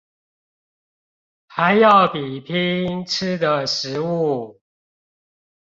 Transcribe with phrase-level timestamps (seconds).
[1.45, 4.59] 還要比拼吃的食物